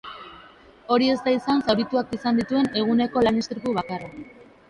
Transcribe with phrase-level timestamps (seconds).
[0.93, 4.09] Hori ez da izan zaurituak izan dituen eguneko lan istripu bakarra.